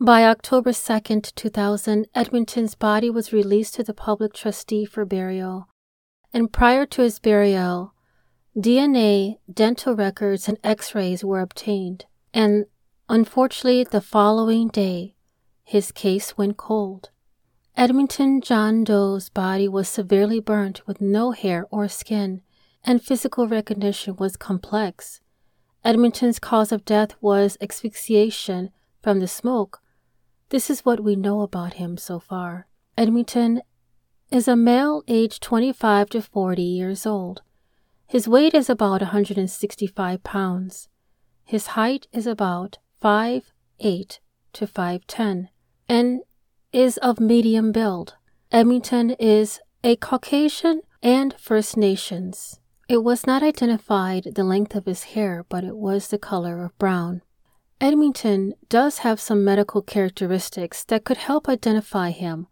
By 0.00 0.24
October 0.24 0.72
2, 0.72 1.20
2000, 1.20 2.06
Edmonton's 2.14 2.74
body 2.74 3.10
was 3.10 3.32
released 3.32 3.74
to 3.74 3.82
the 3.82 3.94
public 3.94 4.32
trustee 4.32 4.84
for 4.84 5.04
burial. 5.04 5.68
And 6.32 6.52
prior 6.52 6.86
to 6.86 7.02
his 7.02 7.18
burial, 7.18 7.94
DNA, 8.56 9.38
dental 9.52 9.94
records, 9.94 10.48
and 10.48 10.58
x 10.62 10.94
rays 10.94 11.24
were 11.24 11.40
obtained. 11.40 12.06
And 12.32 12.66
unfortunately, 13.08 13.84
the 13.84 14.00
following 14.00 14.68
day, 14.68 15.14
his 15.64 15.90
case 15.92 16.36
went 16.36 16.56
cold. 16.56 17.10
Edmonton 17.76 18.40
John 18.40 18.84
Doe's 18.84 19.28
body 19.28 19.68
was 19.68 19.88
severely 19.88 20.40
burnt 20.40 20.86
with 20.86 21.00
no 21.00 21.32
hair 21.32 21.66
or 21.70 21.88
skin 21.88 22.42
and 22.84 23.02
physical 23.02 23.46
recognition 23.46 24.16
was 24.16 24.36
complex. 24.36 25.20
Edmonton's 25.84 26.38
cause 26.38 26.72
of 26.72 26.84
death 26.84 27.14
was 27.20 27.56
asphyxiation 27.60 28.70
from 29.00 29.20
the 29.20 29.28
smoke. 29.28 29.80
This 30.50 30.70
is 30.70 30.84
what 30.84 31.02
we 31.02 31.14
know 31.14 31.42
about 31.42 31.74
him 31.74 31.96
so 31.96 32.18
far. 32.18 32.66
Edmonton 32.96 33.62
is 34.30 34.48
a 34.48 34.56
male 34.56 35.02
aged 35.08 35.42
25 35.42 36.10
to 36.10 36.22
40 36.22 36.62
years 36.62 37.06
old. 37.06 37.42
His 38.06 38.26
weight 38.26 38.54
is 38.54 38.68
about 38.68 39.02
165 39.02 40.22
pounds. 40.22 40.88
His 41.44 41.68
height 41.68 42.06
is 42.12 42.26
about 42.26 42.78
5'8 43.02 44.18
to 44.52 44.66
5'10 44.66 45.48
and 45.88 46.20
is 46.72 46.96
of 46.98 47.20
medium 47.20 47.72
build. 47.72 48.16
Edmonton 48.50 49.10
is 49.12 49.60
a 49.84 49.96
Caucasian 49.96 50.82
and 51.02 51.34
First 51.38 51.76
Nations. 51.76 52.57
It 52.88 53.04
was 53.04 53.26
not 53.26 53.42
identified 53.42 54.32
the 54.34 54.44
length 54.44 54.74
of 54.74 54.86
his 54.86 55.02
hair, 55.12 55.44
but 55.50 55.62
it 55.62 55.76
was 55.76 56.08
the 56.08 56.16
color 56.16 56.64
of 56.64 56.78
brown. 56.78 57.20
Edmonton 57.82 58.54
does 58.70 58.98
have 58.98 59.20
some 59.20 59.44
medical 59.44 59.82
characteristics 59.82 60.84
that 60.84 61.04
could 61.04 61.18
help 61.18 61.50
identify 61.50 62.12
him, 62.12 62.46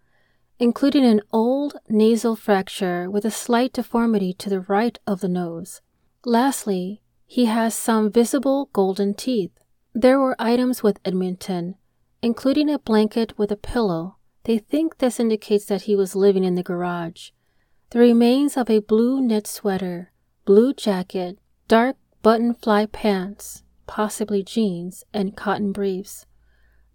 including 0.58 1.06
an 1.06 1.22
old 1.32 1.76
nasal 1.88 2.36
fracture 2.36 3.10
with 3.10 3.24
a 3.24 3.30
slight 3.30 3.72
deformity 3.72 4.34
to 4.34 4.50
the 4.50 4.60
right 4.60 4.98
of 5.06 5.20
the 5.20 5.28
nose. 5.28 5.80
Lastly, 6.26 7.00
he 7.26 7.46
has 7.46 7.74
some 7.74 8.12
visible 8.12 8.68
golden 8.74 9.14
teeth. 9.14 9.52
There 9.94 10.20
were 10.20 10.36
items 10.38 10.82
with 10.82 11.00
Edmonton, 11.02 11.76
including 12.20 12.68
a 12.68 12.78
blanket 12.78 13.38
with 13.38 13.50
a 13.50 13.56
pillow. 13.56 14.16
They 14.44 14.58
think 14.58 14.98
this 14.98 15.18
indicates 15.18 15.64
that 15.64 15.82
he 15.82 15.96
was 15.96 16.14
living 16.14 16.44
in 16.44 16.56
the 16.56 16.62
garage. 16.62 17.30
The 17.88 18.00
remains 18.00 18.58
of 18.58 18.68
a 18.68 18.80
blue 18.80 19.20
knit 19.22 19.46
sweater, 19.46 20.12
blue 20.46 20.72
jacket, 20.72 21.38
dark 21.68 21.96
button 22.22 22.54
fly 22.54 22.86
pants, 22.86 23.64
possibly 23.86 24.42
jeans, 24.42 25.04
and 25.12 25.36
cotton 25.36 25.72
briefs. 25.72 26.24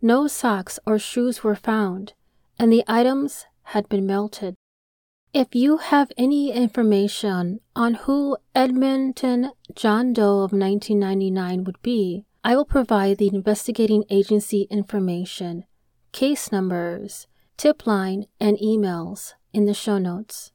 No 0.01 0.25
socks 0.27 0.79
or 0.88 0.98
shoes 0.98 1.43
were 1.43 1.55
found, 1.55 2.13
and 2.58 2.72
the 2.72 2.84
items 2.88 3.46
had 3.63 3.88
been 3.89 4.08
melted. 4.08 4.55
If 5.34 5.53
you 5.53 5.77
have 5.77 6.12
any 6.17 6.51
information 6.51 7.60
on 7.75 7.93
who 7.93 8.38
Edmonton 8.55 9.51
John 9.75 10.13
Doe 10.13 10.41
of 10.41 10.51
1999 10.51 11.63
would 11.65 11.81
be, 11.81 12.25
I 12.43 12.55
will 12.55 12.65
provide 12.65 13.17
the 13.17 13.29
investigating 13.34 14.03
agency 14.10 14.63
information, 14.70 15.65
case 16.12 16.51
numbers, 16.51 17.27
tip 17.58 17.86
line, 17.86 18.25
and 18.39 18.58
emails 18.58 19.34
in 19.53 19.65
the 19.65 19.74
show 19.74 19.98
notes. 19.98 20.51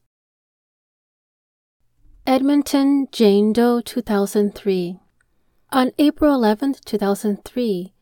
Edmonton 2.29 3.07
Jane 3.13 3.53
Doe 3.53 3.81
2003 3.81 4.99
On 5.71 5.93
April 5.97 6.35
11, 6.35 6.75
2003, 6.85 7.95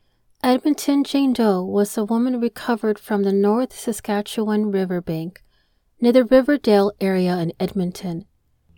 Edmonton 0.43 1.05
Jane 1.05 1.35
Doe 1.35 1.63
was 1.63 1.99
a 1.99 2.07
woman 2.07 2.41
recovered 2.41 2.99
from 2.99 3.25
the 3.25 3.35
North 3.35 3.79
Saskatchewan 3.79 4.71
riverbank 4.71 5.45
near 6.01 6.13
the 6.13 6.25
Riverdale 6.25 6.91
area 7.03 7.37
in 7.37 7.53
Edmonton. 7.61 8.25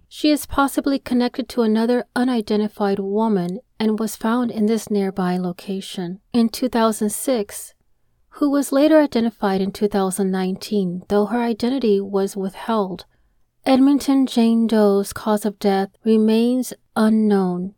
She 0.09 0.33
is 0.33 0.47
possibly 0.47 0.99
connected 0.99 1.49
to 1.51 1.63
another 1.63 2.07
unidentified 2.17 2.99
woman 2.99 3.61
and 3.79 4.01
was 4.01 4.17
found 4.17 4.51
in 4.51 4.67
this 4.67 4.91
nearby 4.91 5.39
location 5.39 6.19
in 6.33 6.49
2006, 6.49 7.73
who 8.31 8.51
was 8.51 8.73
later 8.73 8.99
identified 8.99 9.61
in 9.61 9.71
2019, 9.71 11.05
though 11.09 11.27
her 11.27 11.41
identity 11.41 12.01
was 12.01 12.37
withheld 12.37 13.05
Edmonton 13.67 14.27
Jane 14.27 14.69
Doe's 14.69 15.13
cause 15.13 15.45
of 15.45 15.59
death 15.59 15.91
remains 16.05 16.73
unknown. 16.95 17.75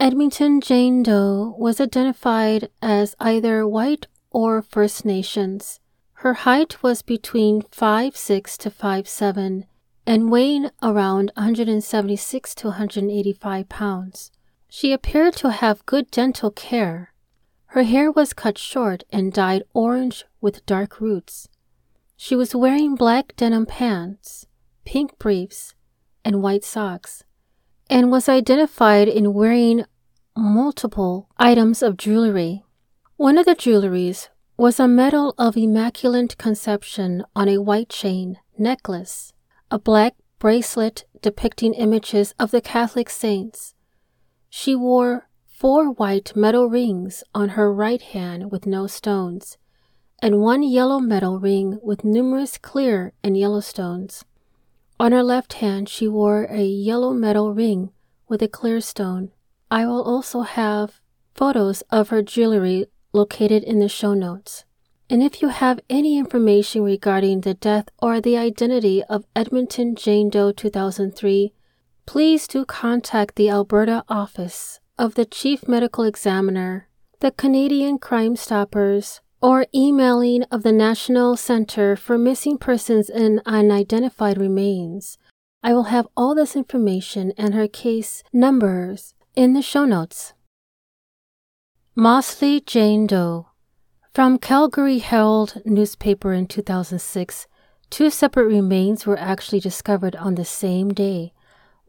Edmonton 0.00 0.60
Jane 0.60 1.04
Doe 1.04 1.54
was 1.56 1.80
identified 1.80 2.68
as 2.82 3.14
either 3.20 3.64
white 3.64 4.08
or 4.32 4.60
First 4.60 5.04
Nations. 5.04 5.78
Her 6.14 6.34
height 6.34 6.82
was 6.82 7.02
between 7.02 7.62
5'6 7.62 8.56
to 8.58 8.70
5'7 8.70 9.66
and 10.04 10.32
weighing 10.32 10.70
around 10.82 11.30
176 11.36 12.54
to 12.56 12.66
185 12.66 13.68
pounds. 13.68 14.32
She 14.68 14.92
appeared 14.92 15.36
to 15.36 15.50
have 15.52 15.86
good 15.86 16.10
dental 16.10 16.50
care. 16.50 17.12
Her 17.66 17.84
hair 17.84 18.10
was 18.10 18.32
cut 18.32 18.58
short 18.58 19.04
and 19.12 19.32
dyed 19.32 19.62
orange 19.74 20.24
with 20.40 20.66
dark 20.66 21.00
roots. 21.00 21.46
She 22.16 22.34
was 22.34 22.52
wearing 22.52 22.96
black 22.96 23.36
denim 23.36 23.66
pants, 23.66 24.46
pink 24.90 25.16
briefs, 25.20 25.76
and 26.24 26.42
white 26.42 26.64
socks, 26.64 27.22
and 27.88 28.10
was 28.10 28.28
identified 28.28 29.06
in 29.06 29.32
wearing 29.32 29.84
multiple 30.36 31.28
items 31.38 31.80
of 31.80 31.96
jewelry. 31.96 32.64
One 33.16 33.38
of 33.38 33.46
the 33.46 33.54
jewelries 33.54 34.30
was 34.56 34.80
a 34.80 34.88
medal 34.88 35.32
of 35.38 35.56
Immaculate 35.56 36.36
Conception 36.38 37.22
on 37.36 37.48
a 37.48 37.62
white 37.62 37.88
chain 37.88 38.38
necklace, 38.58 39.32
a 39.70 39.78
black 39.78 40.14
bracelet 40.40 41.04
depicting 41.22 41.72
images 41.74 42.34
of 42.40 42.50
the 42.50 42.60
Catholic 42.60 43.08
saints. 43.08 43.76
She 44.48 44.74
wore 44.74 45.28
four 45.46 45.92
white 45.92 46.34
metal 46.34 46.68
rings 46.68 47.22
on 47.32 47.50
her 47.50 47.72
right 47.72 48.02
hand 48.02 48.50
with 48.50 48.66
no 48.66 48.88
stones, 48.88 49.56
and 50.20 50.40
one 50.40 50.64
yellow 50.64 50.98
metal 50.98 51.38
ring 51.38 51.78
with 51.80 52.02
numerous 52.02 52.58
clear 52.58 53.12
and 53.22 53.36
yellow 53.36 53.60
stones. 53.60 54.24
On 55.00 55.12
her 55.12 55.22
left 55.22 55.54
hand, 55.54 55.88
she 55.88 56.06
wore 56.06 56.44
a 56.50 56.62
yellow 56.62 57.14
metal 57.14 57.54
ring 57.54 57.88
with 58.28 58.42
a 58.42 58.48
clear 58.48 58.82
stone. 58.82 59.30
I 59.70 59.86
will 59.86 60.02
also 60.02 60.42
have 60.42 61.00
photos 61.34 61.80
of 61.90 62.10
her 62.10 62.20
jewelry 62.20 62.84
located 63.14 63.64
in 63.64 63.78
the 63.78 63.88
show 63.88 64.12
notes. 64.12 64.66
And 65.08 65.22
if 65.22 65.40
you 65.40 65.48
have 65.48 65.80
any 65.88 66.18
information 66.18 66.82
regarding 66.82 67.40
the 67.40 67.54
death 67.54 67.88
or 68.02 68.20
the 68.20 68.36
identity 68.36 69.02
of 69.04 69.24
Edmonton 69.34 69.94
Jane 69.96 70.28
Doe 70.28 70.52
2003, 70.52 71.54
please 72.04 72.46
do 72.46 72.66
contact 72.66 73.36
the 73.36 73.48
Alberta 73.48 74.04
office 74.06 74.80
of 74.98 75.14
the 75.14 75.24
Chief 75.24 75.66
Medical 75.66 76.04
Examiner, 76.04 76.90
the 77.20 77.30
Canadian 77.30 77.98
Crime 77.98 78.36
Stoppers, 78.36 79.22
or 79.42 79.66
emailing 79.74 80.42
of 80.44 80.62
the 80.62 80.72
National 80.72 81.36
Center 81.36 81.96
for 81.96 82.18
Missing 82.18 82.58
Persons 82.58 83.08
and 83.08 83.40
Unidentified 83.46 84.38
Remains. 84.38 85.18
I 85.62 85.72
will 85.72 85.84
have 85.84 86.08
all 86.16 86.34
this 86.34 86.56
information 86.56 87.32
and 87.36 87.54
her 87.54 87.68
case 87.68 88.22
numbers 88.32 89.14
in 89.34 89.52
the 89.52 89.62
show 89.62 89.84
notes. 89.84 90.34
Mossleigh 91.96 92.64
Jane 92.64 93.06
Doe 93.06 93.46
from 94.12 94.38
Calgary 94.38 94.98
Herald 94.98 95.62
newspaper 95.64 96.32
in 96.32 96.46
2006, 96.46 97.46
two 97.90 98.10
separate 98.10 98.46
remains 98.46 99.06
were 99.06 99.18
actually 99.18 99.60
discovered 99.60 100.16
on 100.16 100.34
the 100.34 100.44
same 100.44 100.88
day. 100.88 101.32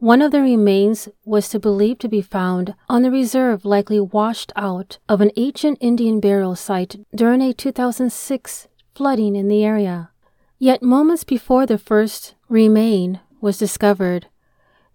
One 0.02 0.20
of 0.20 0.32
the 0.32 0.42
remains 0.42 1.08
was 1.24 1.48
to 1.50 1.60
believed 1.60 2.00
to 2.00 2.08
be 2.08 2.22
found 2.22 2.74
on 2.88 3.02
the 3.02 3.10
reserve 3.12 3.64
likely 3.64 4.00
washed 4.00 4.52
out 4.56 4.98
of 5.08 5.20
an 5.20 5.30
ancient 5.36 5.78
Indian 5.80 6.18
burial 6.18 6.56
site 6.56 6.96
during 7.14 7.40
a 7.40 7.52
2006 7.52 8.66
flooding 8.96 9.36
in 9.36 9.46
the 9.46 9.64
area. 9.64 10.10
Yet 10.58 10.82
moments 10.82 11.22
before 11.22 11.66
the 11.66 11.78
first 11.78 12.34
remain 12.48 13.20
was 13.40 13.58
discovered, 13.58 14.26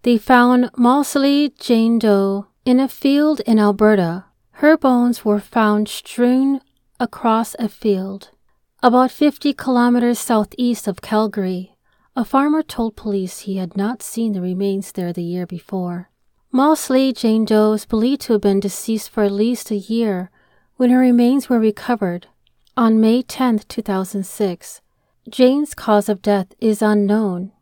they 0.02 0.18
found 0.18 0.70
Mossleigh 0.76 1.58
Jane 1.58 1.98
Doe 1.98 2.48
in 2.66 2.78
a 2.78 2.86
field 2.86 3.40
in 3.46 3.58
Alberta. 3.58 4.26
Her 4.60 4.76
bones 4.76 5.24
were 5.24 5.40
found 5.40 5.88
strewn 5.88 6.60
across 7.00 7.56
a 7.58 7.70
field. 7.70 8.28
About 8.82 9.10
50 9.10 9.54
kilometers 9.54 10.18
southeast 10.18 10.86
of 10.86 11.00
Calgary, 11.00 11.77
a 12.18 12.24
farmer 12.24 12.64
told 12.64 12.96
police 12.96 13.38
he 13.40 13.58
had 13.58 13.76
not 13.76 14.02
seen 14.02 14.32
the 14.32 14.40
remains 14.40 14.90
there 14.90 15.12
the 15.12 15.22
year 15.22 15.46
before. 15.46 16.10
Mossleigh 16.52 17.12
Jane 17.12 17.44
Doe 17.44 17.74
is 17.74 17.86
believed 17.86 18.22
to 18.22 18.32
have 18.32 18.42
been 18.42 18.58
deceased 18.58 19.08
for 19.08 19.22
at 19.22 19.30
least 19.30 19.70
a 19.70 19.76
year 19.76 20.28
when 20.74 20.90
her 20.90 20.98
remains 20.98 21.48
were 21.48 21.60
recovered. 21.60 22.26
On 22.76 23.00
May 23.00 23.22
10, 23.22 23.60
2006, 23.68 24.80
Jane's 25.30 25.74
cause 25.74 26.08
of 26.08 26.20
death 26.20 26.48
is 26.58 26.82
unknown. 26.82 27.52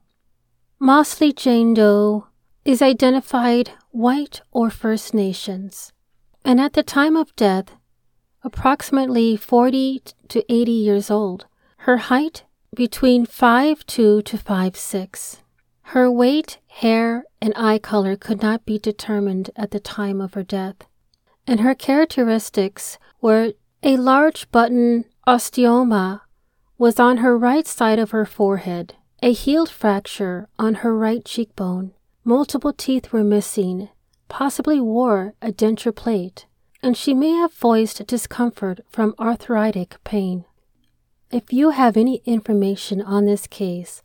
Mossleigh 0.80 1.36
Jane 1.36 1.74
Doe 1.74 2.28
is 2.64 2.80
identified 2.80 3.72
white 3.90 4.40
or 4.52 4.70
First 4.70 5.12
Nations, 5.12 5.92
and 6.46 6.58
at 6.62 6.72
the 6.72 6.82
time 6.82 7.14
of 7.14 7.36
death, 7.36 7.76
approximately 8.42 9.36
40 9.36 10.00
to 10.28 10.50
80 10.50 10.72
years 10.72 11.10
old. 11.10 11.44
Her 11.80 11.98
height 11.98 12.45
between 12.76 13.26
5'2 13.26 14.24
to 14.24 14.36
5'6. 14.36 15.38
Her 15.90 16.10
weight, 16.10 16.58
hair, 16.68 17.24
and 17.40 17.52
eye 17.56 17.78
color 17.78 18.16
could 18.16 18.42
not 18.42 18.64
be 18.64 18.78
determined 18.78 19.50
at 19.56 19.72
the 19.72 19.80
time 19.80 20.20
of 20.20 20.34
her 20.34 20.44
death. 20.44 20.76
And 21.46 21.60
her 21.60 21.74
characteristics 21.74 22.98
were 23.20 23.54
a 23.82 23.96
large 23.96 24.50
button 24.50 25.06
osteoma 25.26 26.20
was 26.78 27.00
on 27.00 27.18
her 27.18 27.36
right 27.36 27.66
side 27.66 27.98
of 27.98 28.10
her 28.10 28.26
forehead, 28.26 28.94
a 29.22 29.32
healed 29.32 29.70
fracture 29.70 30.48
on 30.58 30.76
her 30.76 30.96
right 30.96 31.24
cheekbone, 31.24 31.92
multiple 32.24 32.72
teeth 32.72 33.12
were 33.12 33.24
missing, 33.24 33.88
possibly 34.28 34.80
wore 34.80 35.34
a 35.40 35.50
denture 35.52 35.94
plate, 35.94 36.46
and 36.82 36.96
she 36.96 37.14
may 37.14 37.30
have 37.30 37.52
voiced 37.52 38.06
discomfort 38.06 38.80
from 38.90 39.14
arthritic 39.18 39.96
pain. 40.04 40.44
If 41.36 41.52
you 41.52 41.68
have 41.68 41.98
any 41.98 42.22
information 42.24 43.02
on 43.02 43.26
this 43.26 43.46
case, 43.46 44.02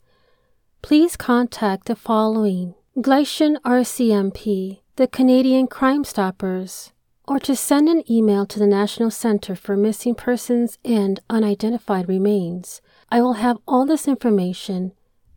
please 0.81 1.15
contact 1.15 1.85
the 1.85 1.95
following 1.95 2.75
Gleichen 2.97 3.55
RCMP, 3.63 4.81
the 4.97 5.07
Canadian 5.07 5.67
Crime 5.67 6.03
Stoppers, 6.03 6.91
or 7.25 7.39
to 7.39 7.55
send 7.55 7.87
an 7.87 8.03
email 8.11 8.45
to 8.47 8.59
the 8.59 8.67
National 8.67 9.09
Center 9.09 9.55
for 9.55 9.77
Missing 9.77 10.15
Persons 10.15 10.77
and 10.83 11.21
Unidentified 11.29 12.09
Remains. 12.09 12.81
I 13.09 13.21
will 13.21 13.39
have 13.39 13.59
all 13.65 13.85
this 13.85 14.09
information 14.09 14.91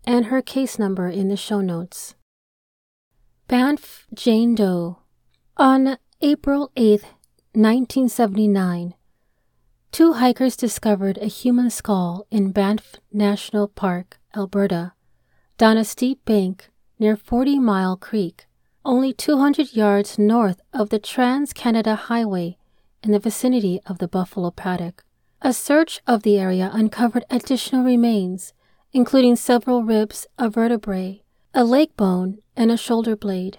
and 0.05 0.27
her 0.27 0.43
case 0.43 0.81
number 0.81 1.09
in 1.09 1.29
the 1.29 1.37
show 1.37 1.61
notes. 1.61 2.17
Banff 3.47 4.09
Jane 4.13 4.57
Doe. 4.57 4.99
On 5.57 5.97
April 6.21 6.73
8, 6.75 7.03
1979, 7.53 8.95
two 9.95 10.15
hikers 10.15 10.57
discovered 10.57 11.17
a 11.19 11.27
human 11.27 11.71
skull 11.71 12.27
in 12.29 12.51
Banff 12.51 12.97
National 13.13 13.69
Park, 13.69 14.19
Alberta, 14.35 14.93
down 15.57 15.77
a 15.77 15.85
steep 15.85 16.25
bank 16.25 16.69
near 16.99 17.17
Forty 17.17 17.61
Mile 17.61 17.97
Creek, 17.97 18.47
only 18.85 19.13
200 19.13 19.73
yards 19.73 20.19
north 20.19 20.61
of 20.73 20.89
the 20.91 20.99
Trans 20.99 21.53
Canada 21.53 21.95
Highway 21.95 22.59
in 23.05 23.13
the 23.13 23.21
vicinity 23.21 23.79
of 23.87 23.99
the 23.99 24.09
Buffalo 24.09 24.51
Paddock. 24.51 25.05
A 25.43 25.53
search 25.53 26.01
of 26.09 26.25
the 26.25 26.41
area 26.41 26.71
uncovered 26.73 27.25
additional 27.31 27.85
remains, 27.85 28.53
including 28.93 29.37
several 29.37 29.85
ribs, 29.85 30.27
a 30.37 30.51
vertebrae, 30.51 31.23
a 31.55 31.63
leg 31.63 31.97
bone, 31.97 32.39
and 32.57 32.73
a 32.73 32.77
shoulder 32.77 33.15
blade. 33.15 33.59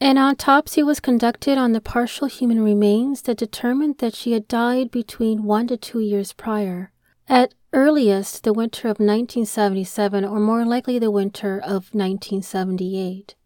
An 0.00 0.18
autopsy 0.18 0.82
was 0.82 0.98
conducted 0.98 1.56
on 1.56 1.72
the 1.72 1.80
partial 1.80 2.26
human 2.26 2.62
remains 2.62 3.22
that 3.22 3.38
determined 3.38 3.98
that 3.98 4.14
she 4.14 4.32
had 4.32 4.48
died 4.48 4.90
between 4.90 5.44
one 5.44 5.68
to 5.68 5.76
two 5.76 6.00
years 6.00 6.32
prior. 6.32 6.90
At 7.28 7.54
earliest, 7.72 8.42
the 8.42 8.52
winter 8.52 8.88
of 8.88 8.98
1977, 8.98 10.24
or 10.24 10.40
more 10.40 10.64
likely 10.64 10.98
the 10.98 11.12
winter 11.12 11.58
of 11.58 11.94
1978. 11.94 13.36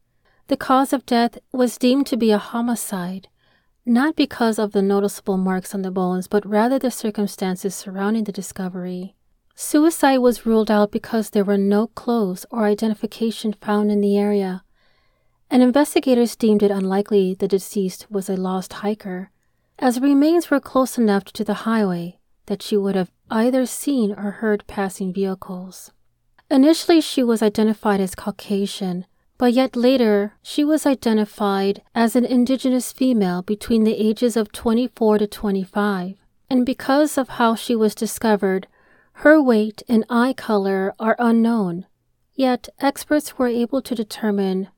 The 0.49 0.57
cause 0.57 0.95
of 0.95 1.05
death 1.05 1.39
was 1.53 1.77
deemed 1.77 2.07
to 2.07 2.17
be 2.17 2.31
a 2.31 2.39
homicide, 2.39 3.29
not 3.85 4.17
because 4.17 4.59
of 4.59 4.73
the 4.73 4.83
noticeable 4.83 5.37
marks 5.37 5.75
on 5.75 5.83
the 5.83 5.91
bones, 5.91 6.29
but 6.29 6.47
rather 6.47 6.79
the 6.79 6.91
circumstances 6.91 7.75
surrounding 7.75 8.25
the 8.25 8.33
discovery. 8.33 9.15
Suicide 9.55 10.19
was 10.19 10.47
ruled 10.47 10.71
out 10.71 10.93
because 10.93 11.31
there 11.31 11.45
were 11.45 11.59
no 11.59 11.89
clothes 11.89 12.47
or 12.51 12.65
identification 12.65 13.53
found 13.53 13.91
in 13.91 14.01
the 14.01 14.17
area 14.17 14.63
and 15.51 15.63
investigators 15.63 16.37
deemed 16.37 16.63
it 16.63 16.71
unlikely 16.71 17.35
the 17.35 17.49
deceased 17.49 18.07
was 18.11 18.29
a 18.29 18.37
lost 18.37 18.75
hiker, 18.75 19.31
as 19.79 20.01
remains 20.01 20.51
were 20.51 20.61
close 20.61 20.99
enough 20.99 21.25
to 21.25 21.45
the 21.45 21.63
highway 21.65 22.19
that 22.47 22.63
she 22.63 22.77
would 22.77 22.95
have 22.95 23.11
either 23.31 23.67
seen 23.67 24.13
or 24.13 24.31
heard 24.33 24.67
passing 24.67 25.13
vehicles. 25.13 25.93
Initially, 26.51 27.01
she 27.01 27.23
was 27.23 27.43
identified 27.43 28.01
as 28.01 28.15
Caucasian, 28.15 29.05
but 29.37 29.53
yet 29.53 29.77
later 29.77 30.35
she 30.43 30.65
was 30.65 30.87
identified 30.87 31.83
as 31.95 32.17
an 32.17 32.25
indigenous 32.25 32.91
female 32.91 33.43
between 33.43 33.85
the 33.85 33.97
ages 33.97 34.37
of 34.37 34.51
24 34.51 35.19
to 35.19 35.27
25. 35.27 36.17
And 36.51 36.65
because 36.65 37.19
of 37.19 37.29
how 37.31 37.55
she 37.55 37.77
was 37.77 37.95
discovered, 37.95 38.67
her 39.25 39.41
weight 39.41 39.83
and 39.89 40.05
eye 40.09 40.33
color 40.33 40.95
are 40.99 41.17
unknown. 41.19 41.87
Yet 42.35 42.69
experts 42.81 43.37
were 43.37 43.49
able 43.49 43.83
to 43.83 43.95
determine 43.95 44.69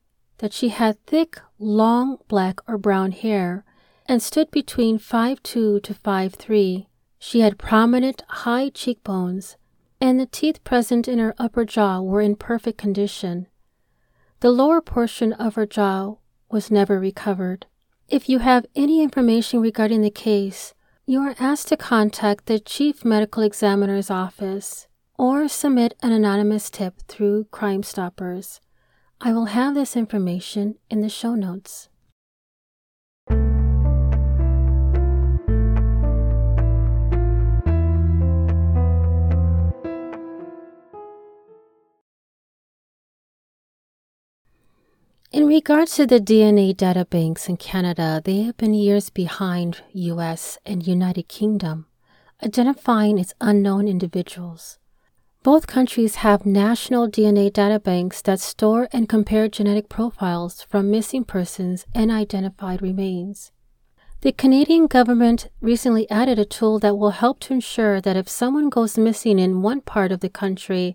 that 0.40 0.53
she 0.53 0.70
had 0.70 1.05
thick, 1.07 1.38
long 1.59 2.18
black 2.29 2.61
or 2.68 2.76
brown 2.76 3.12
hair 3.12 3.64
and 4.07 4.22
stood 4.22 4.50
between 4.50 4.98
5'2 4.98 5.83
to 5.83 5.94
5'3. 5.94 6.87
She 7.18 7.40
had 7.40 7.59
prominent, 7.59 8.22
high 8.29 8.70
cheekbones, 8.70 9.57
and 10.00 10.18
the 10.18 10.26
teeth 10.26 10.64
present 10.64 11.07
in 11.07 11.18
her 11.18 11.35
upper 11.38 11.64
jaw 11.64 12.00
were 12.00 12.20
in 12.20 12.35
perfect 12.35 12.79
condition. 12.79 13.46
The 14.40 14.50
lower 14.50 14.81
portion 14.81 15.33
of 15.35 15.55
her 15.55 15.66
jaw 15.66 16.16
was 16.50 16.70
never 16.70 16.98
recovered. 16.98 17.66
If 18.09 18.29
you 18.29 18.38
have 18.38 18.66
any 18.74 19.03
information 19.03 19.61
regarding 19.61 20.00
the 20.00 20.11
case, 20.11 20.74
you 21.07 21.20
are 21.20 21.37
asked 21.38 21.68
to 21.68 21.76
contact 21.76 22.46
the 22.46 22.59
Chief 22.59 23.05
Medical 23.05 23.42
Examiner's 23.42 24.11
office 24.11 24.88
or 25.18 25.46
submit 25.46 25.94
an 26.03 26.12
anonymous 26.12 26.70
tip 26.70 27.03
through 27.07 27.44
Crime 27.53 27.83
Stoppers. 27.83 28.61
I 29.22 29.35
will 29.35 29.46
have 29.46 29.74
this 29.74 29.96
information 29.96 30.76
in 30.88 31.02
the 31.02 31.11
show 31.11 31.35
notes. 31.35 31.90
In 45.33 45.46
regards 45.46 45.96
to 45.96 46.06
the 46.06 46.18
DNA 46.18 46.74
data 46.74 47.04
banks 47.04 47.46
in 47.46 47.59
Canada, 47.59 48.22
they 48.24 48.40
have 48.44 48.56
been 48.56 48.72
years 48.72 49.11
behind 49.11 49.83
US 49.92 50.56
and 50.64 50.87
United 50.87 51.28
Kingdom, 51.28 51.85
identifying 52.42 53.18
its 53.18 53.35
unknown 53.38 53.87
individuals. 53.87 54.78
Both 55.42 55.66
countries 55.66 56.16
have 56.16 56.44
national 56.44 57.09
DNA 57.09 57.50
data 57.50 57.81
banks 57.81 58.20
that 58.22 58.40
store 58.40 58.90
and 58.92 59.09
compare 59.09 59.48
genetic 59.48 59.88
profiles 59.88 60.62
from 60.64 60.90
missing 60.90 61.24
persons 61.24 61.87
and 61.94 62.11
identified 62.11 62.83
remains. 62.83 63.50
The 64.20 64.33
Canadian 64.33 64.87
government 64.87 65.48
recently 65.62 66.09
added 66.11 66.38
a 66.38 66.44
tool 66.44 66.79
that 66.81 66.98
will 66.98 67.12
help 67.12 67.40
to 67.40 67.55
ensure 67.55 68.03
that 68.03 68.18
if 68.18 68.29
someone 68.29 68.68
goes 68.68 68.98
missing 68.98 69.38
in 69.38 69.62
one 69.62 69.81
part 69.81 70.12
of 70.12 70.20
the 70.20 70.29
country 70.29 70.94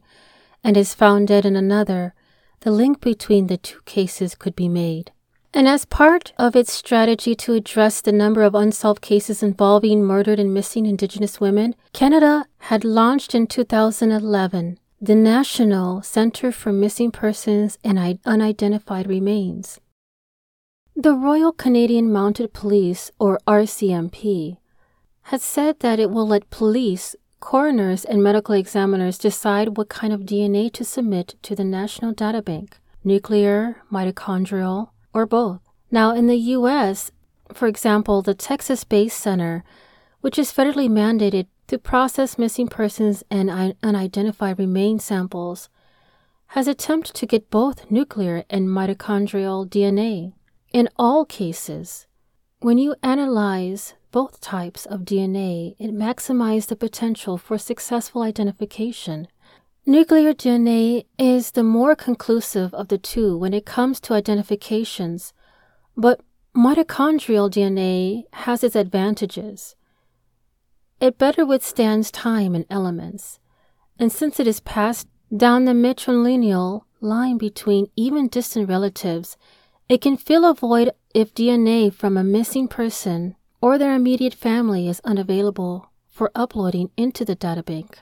and 0.63 0.77
is 0.77 0.93
found 0.93 1.29
dead 1.29 1.43
in 1.43 1.55
another, 1.55 2.13
the 2.59 2.69
link 2.69 3.01
between 3.01 3.47
the 3.47 3.57
two 3.57 3.79
cases 3.85 4.35
could 4.35 4.55
be 4.55 4.69
made. 4.69 5.11
And 5.55 5.69
as 5.69 5.85
part 5.85 6.33
of 6.37 6.53
its 6.53 6.73
strategy 6.73 7.33
to 7.35 7.53
address 7.53 8.01
the 8.01 8.11
number 8.11 8.43
of 8.43 8.55
unsolved 8.55 9.01
cases 9.01 9.41
involving 9.41 10.03
murdered 10.03 10.37
and 10.37 10.53
missing 10.53 10.85
Indigenous 10.85 11.39
women, 11.39 11.75
Canada 11.93 12.45
had 12.57 12.83
launched 12.83 13.33
in 13.33 13.47
2011 13.47 14.77
the 14.99 15.15
National 15.15 16.01
Center 16.01 16.51
for 16.51 16.73
Missing 16.73 17.11
Persons 17.11 17.77
and 17.85 18.19
Unidentified 18.25 19.07
Remains. 19.07 19.79
The 20.93 21.13
Royal 21.13 21.53
Canadian 21.53 22.11
Mounted 22.11 22.51
Police, 22.51 23.11
or 23.17 23.39
RCMP, 23.47 24.57
has 25.23 25.41
said 25.41 25.79
that 25.79 26.01
it 26.01 26.11
will 26.11 26.27
let 26.27 26.49
police 26.49 27.15
Coroners 27.39 28.03
and 28.03 28.21
medical 28.21 28.55
examiners 28.55 29.17
decide 29.17 29.77
what 29.77 29.87
kind 29.87 30.11
of 30.11 30.21
DNA 30.21 30.69
to 30.73 30.83
submit 30.83 31.35
to 31.43 31.55
the 31.55 31.63
National 31.63 32.13
Databank 32.13 32.73
nuclear, 33.05 33.83
mitochondrial, 33.91 34.89
or 35.15 35.25
both. 35.25 35.61
Now, 35.89 36.13
in 36.13 36.27
the 36.27 36.37
U.S., 36.57 37.09
for 37.53 37.67
example, 37.67 38.21
the 38.21 38.35
Texas 38.35 38.81
Space 38.81 39.13
Center, 39.13 39.63
which 40.21 40.37
is 40.37 40.51
federally 40.51 40.89
mandated 40.89 41.47
to 41.67 41.79
process 41.79 42.37
missing 42.37 42.67
persons 42.67 43.23
and 43.31 43.75
unidentified 43.81 44.59
remain 44.59 44.99
samples, 44.99 45.69
has 46.47 46.67
attempted 46.67 47.15
to 47.15 47.25
get 47.25 47.49
both 47.49 47.89
nuclear 47.89 48.43
and 48.49 48.67
mitochondrial 48.67 49.67
DNA. 49.67 50.33
In 50.73 50.89
all 50.97 51.25
cases, 51.25 52.07
when 52.59 52.77
you 52.77 52.95
analyze 53.01 53.93
both 54.11 54.41
types 54.41 54.85
of 54.85 55.01
DNA, 55.01 55.75
it 55.79 55.91
maximizes 55.91 56.67
the 56.67 56.75
potential 56.75 57.37
for 57.37 57.57
successful 57.57 58.21
identification. 58.21 59.27
Nuclear 59.87 60.33
DNA 60.33 61.05
is 61.19 61.51
the 61.51 61.61
more 61.61 61.95
conclusive 61.95 62.73
of 62.73 62.87
the 62.87 62.97
two 62.97 63.37
when 63.37 63.53
it 63.53 63.67
comes 63.67 63.99
to 63.99 64.15
identifications, 64.15 65.31
but 65.95 66.21
mitochondrial 66.57 67.51
DNA 67.51 68.23
has 68.33 68.63
its 68.63 68.75
advantages. 68.75 69.75
It 70.99 71.19
better 71.19 71.45
withstands 71.45 72.09
time 72.09 72.55
and 72.55 72.65
elements, 72.67 73.37
and 73.99 74.11
since 74.11 74.39
it 74.39 74.47
is 74.47 74.59
passed 74.59 75.07
down 75.35 75.65
the 75.65 75.73
matrilineal 75.73 76.81
line 76.99 77.37
between 77.37 77.85
even 77.95 78.27
distant 78.27 78.67
relatives, 78.67 79.37
it 79.87 80.01
can 80.01 80.17
fill 80.17 80.45
a 80.45 80.55
void 80.55 80.89
if 81.13 81.35
DNA 81.35 81.93
from 81.93 82.17
a 82.17 82.23
missing 82.23 82.67
person 82.67 83.35
or 83.61 83.77
their 83.77 83.93
immediate 83.93 84.33
family 84.33 84.87
is 84.87 84.99
unavailable 85.03 85.91
for 86.09 86.31
uploading 86.33 86.89
into 86.97 87.23
the 87.23 87.35
databank. 87.35 87.97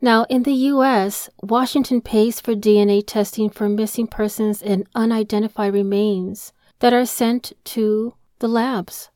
Now, 0.00 0.24
in 0.30 0.44
the 0.44 0.54
US, 0.72 1.28
Washington 1.42 2.00
pays 2.00 2.40
for 2.40 2.54
DNA 2.54 3.02
testing 3.06 3.50
for 3.50 3.68
missing 3.68 4.06
persons 4.06 4.62
and 4.62 4.86
unidentified 4.94 5.74
remains 5.74 6.52
that 6.78 6.94
are 6.94 7.04
sent 7.04 7.52
to 7.64 8.14
the 8.38 8.48
labs. 8.48 9.10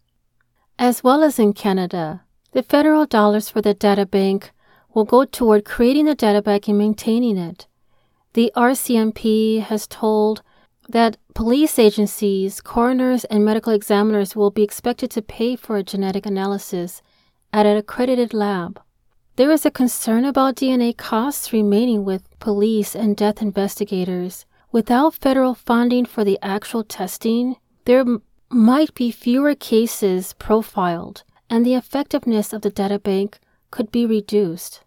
As 0.79 1.03
well 1.03 1.23
as 1.23 1.38
in 1.38 1.55
Canada, 1.55 2.23
the 2.53 2.62
federal 2.62 3.07
dollars 3.07 3.49
for 3.49 3.62
the 3.62 3.73
data 3.73 4.05
bank 4.05 4.53
will 4.92 5.05
go 5.05 5.25
toward 5.25 5.64
creating 5.64 6.05
the 6.05 6.14
data 6.14 6.42
bank 6.42 6.68
and 6.68 6.77
maintaining 6.77 7.38
it. 7.38 7.66
The 8.35 8.53
RCMP 8.55 9.61
has 9.62 9.87
told 9.87 10.42
that 10.88 11.16
police 11.35 11.79
agencies, 11.79 12.61
coroners, 12.61 13.25
and 13.25 13.44
medical 13.44 13.73
examiners 13.73 14.37
will 14.37 14.51
be 14.51 14.62
expected 14.62 15.11
to 15.12 15.23
pay 15.23 15.57
for 15.57 15.79
a 15.79 15.83
genetic 15.83 16.27
analysis 16.27 17.01
at 17.53 17.64
an 17.64 17.77
accredited 17.79 18.35
lab. 18.35 18.81
There 19.37 19.51
is 19.51 19.66
a 19.66 19.70
concern 19.70 20.25
about 20.25 20.55
DNA 20.55 20.97
costs 20.97 21.53
remaining 21.53 22.05
with 22.05 22.38
police 22.38 22.94
and 22.94 23.16
death 23.16 23.42
investigators. 23.42 24.47
Without 24.70 25.14
federal 25.14 25.55
funding 25.55 26.05
for 26.05 26.23
the 26.23 26.38
actual 26.40 26.85
testing, 26.85 27.57
there 27.85 28.01
m- 28.01 28.23
might 28.49 28.94
be 28.94 29.11
fewer 29.11 29.57
cases 29.57 30.35
profiled, 30.35 31.25
and 31.51 31.66
the 31.66 31.75
effectiveness 31.75 32.53
of 32.53 32.62
the 32.62 32.70
databank 32.70 33.38
could 33.73 33.90
be 33.90 34.07
reduced. 34.07 34.85